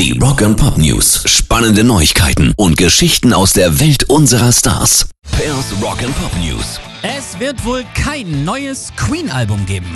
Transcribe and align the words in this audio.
Die 0.00 0.18
Rock 0.18 0.40
and 0.40 0.56
Pop 0.56 0.78
News. 0.78 1.24
Spannende 1.26 1.84
Neuigkeiten 1.84 2.54
und 2.56 2.78
Geschichten 2.78 3.34
aus 3.34 3.52
der 3.52 3.80
Welt 3.80 4.04
unserer 4.04 4.50
Stars. 4.50 5.10
Pairs 5.30 5.66
Rock 5.82 6.02
and 6.02 6.16
Pop 6.16 6.32
News. 6.38 6.80
Es 7.02 7.38
wird 7.38 7.62
wohl 7.66 7.84
kein 7.92 8.46
neues 8.46 8.94
Queen-Album 8.96 9.66
geben. 9.66 9.88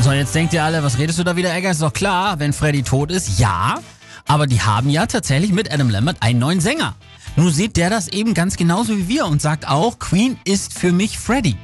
So, 0.00 0.12
jetzt 0.12 0.34
denkt 0.34 0.54
ihr 0.54 0.64
alle, 0.64 0.82
was 0.82 0.96
redest 0.96 1.18
du 1.18 1.24
da 1.24 1.36
wieder, 1.36 1.54
Egger? 1.54 1.72
Ist 1.72 1.82
doch 1.82 1.92
klar, 1.92 2.40
wenn 2.40 2.54
Freddy 2.54 2.82
tot 2.82 3.10
ist, 3.10 3.38
ja. 3.38 3.78
Aber 4.26 4.46
die 4.46 4.62
haben 4.62 4.88
ja 4.88 5.04
tatsächlich 5.04 5.52
mit 5.52 5.70
Adam 5.70 5.90
Lambert 5.90 6.16
einen 6.20 6.38
neuen 6.38 6.60
Sänger. 6.60 6.94
Nun 7.38 7.52
sieht 7.52 7.76
der 7.76 7.88
das 7.88 8.08
eben 8.08 8.34
ganz 8.34 8.56
genauso 8.56 8.98
wie 8.98 9.06
wir 9.06 9.26
und 9.26 9.40
sagt 9.40 9.68
auch, 9.68 10.00
Queen 10.00 10.36
ist 10.44 10.76
für 10.76 10.90
mich 10.90 11.20
Freddy. 11.20 11.56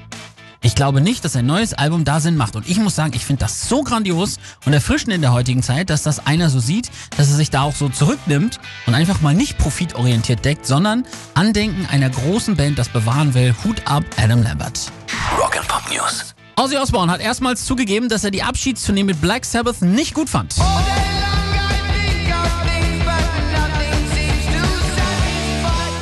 Ich 0.63 0.77
glaube 0.77 1.01
nicht, 1.01 1.25
dass 1.25 1.35
ein 1.35 1.47
neues 1.47 1.75
Album 1.75 2.05
da 2.05 2.21
Sinn 2.21 2.37
macht. 2.37 2.55
Und 2.55 2.69
ich 2.69 2.79
muss 2.79 2.95
sagen, 2.95 3.13
ich 3.17 3.25
finde 3.25 3.41
das 3.41 3.69
so 3.69 3.83
grandios 3.83 4.37
und 4.67 4.73
erfrischend 4.73 5.13
in 5.13 5.21
der 5.21 5.33
heutigen 5.33 5.65
Zeit, 5.65 5.91
dass 5.91 6.05
das 6.05 6.29
einer 6.29 6.49
so 6.49 6.61
sieht, 6.61 6.93
dass 7.17 7.29
er 7.29 7.35
sich 7.35 7.51
da 7.51 7.63
auch 7.63 7.75
so 7.75 7.89
zurücknimmt 7.89 8.61
und 8.87 8.95
einfach 8.95 9.21
mal 9.21 9.35
nicht 9.35 9.59
profitorientiert 9.59 10.45
deckt, 10.45 10.65
sondern 10.65 11.03
Andenken 11.35 11.87
einer 11.87 12.09
großen 12.09 12.55
Band 12.55 12.79
das 12.79 12.89
bewahren 12.89 13.35
will. 13.35 13.53
Hut 13.65 13.83
ab, 13.85 14.05
Adam 14.17 14.45
Lambert. 14.45 14.93
Rock 15.37 15.57
and 15.59 15.67
Pop 15.67 15.83
News. 15.93 16.37
Ozzy 16.55 16.77
Osbourne 16.77 17.11
hat 17.11 17.21
erstmals 17.21 17.65
zugegeben, 17.65 18.09
dass 18.09 18.23
er 18.23 18.31
die 18.31 18.45
Abschiedstournee 18.45 19.03
mit 19.03 19.21
Black 19.21 19.45
Sabbath 19.45 19.83
nicht 19.83 20.15
gut 20.15 20.31
fand. 20.31 20.55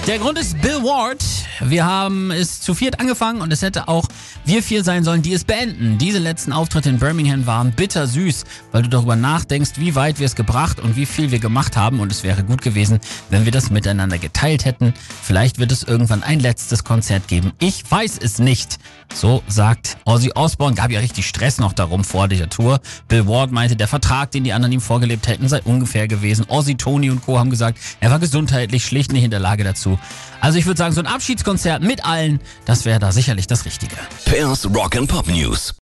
Der 0.06 0.18
Grund 0.18 0.36
ist 0.36 0.60
Bill 0.60 0.82
Ward. 0.82 1.22
Wir 1.60 1.84
haben 1.84 2.30
es 2.30 2.60
zu 2.60 2.74
viert 2.74 3.00
angefangen 3.00 3.40
und 3.40 3.52
es 3.52 3.62
hätte 3.62 3.88
auch 3.88 4.06
wir 4.44 4.62
vier 4.62 4.84
sein 4.84 5.04
sollen, 5.04 5.22
die 5.22 5.32
es 5.32 5.44
beenden. 5.44 5.98
Diese 5.98 6.18
letzten 6.18 6.52
Auftritte 6.52 6.88
in 6.88 6.98
Birmingham 6.98 7.46
waren 7.46 7.72
bittersüß, 7.72 8.44
weil 8.72 8.82
du 8.82 8.88
darüber 8.88 9.16
nachdenkst, 9.16 9.72
wie 9.76 9.94
weit 9.94 10.18
wir 10.18 10.26
es 10.26 10.34
gebracht 10.34 10.80
und 10.80 10.96
wie 10.96 11.06
viel 11.06 11.30
wir 11.30 11.38
gemacht 11.38 11.76
haben 11.76 12.00
und 12.00 12.10
es 12.10 12.22
wäre 12.22 12.42
gut 12.42 12.62
gewesen, 12.62 13.00
wenn 13.30 13.44
wir 13.44 13.52
das 13.52 13.70
miteinander 13.70 14.18
geteilt 14.18 14.64
hätten. 14.64 14.94
Vielleicht 15.22 15.58
wird 15.58 15.72
es 15.72 15.82
irgendwann 15.82 16.22
ein 16.22 16.40
letztes 16.40 16.84
Konzert 16.84 17.28
geben. 17.28 17.52
Ich 17.58 17.88
weiß 17.88 18.18
es 18.18 18.38
nicht. 18.38 18.78
So 19.14 19.42
sagt 19.46 19.98
Ozzy 20.04 20.32
Osbourne. 20.34 20.74
Gab 20.74 20.90
ja 20.90 21.00
richtig 21.00 21.26
Stress 21.26 21.58
noch 21.58 21.72
darum 21.72 22.04
vor 22.04 22.28
dieser 22.28 22.48
Tour. 22.48 22.80
Bill 23.08 23.26
Ward 23.26 23.52
meinte, 23.52 23.76
der 23.76 23.88
Vertrag, 23.88 24.30
den 24.30 24.44
die 24.44 24.52
anderen 24.52 24.72
ihm 24.72 24.80
vorgelebt 24.80 25.28
hätten, 25.28 25.48
sei 25.48 25.60
ungefähr 25.62 26.08
gewesen. 26.08 26.46
Ozzy, 26.48 26.76
Tony 26.76 27.10
und 27.10 27.24
Co. 27.24 27.38
haben 27.38 27.50
gesagt, 27.50 27.78
er 28.00 28.10
war 28.10 28.18
gesundheitlich 28.18 28.84
schlicht 28.84 29.12
nicht 29.12 29.24
in 29.24 29.30
der 29.30 29.40
Lage 29.40 29.64
dazu. 29.64 29.98
Also 30.42 30.58
ich 30.58 30.66
würde 30.66 30.76
sagen, 30.76 30.92
so 30.92 31.00
ein 31.00 31.06
Abschiedskonzert 31.06 31.82
mit 31.82 32.04
allen, 32.04 32.40
das 32.64 32.84
wäre 32.84 32.98
da 32.98 33.12
sicherlich 33.12 33.46
das 33.46 33.64
Richtige. 33.64 33.94
Pairs 34.24 34.68
Rock 34.74 34.96
and 34.96 35.08
Pop 35.08 35.28
News. 35.28 35.72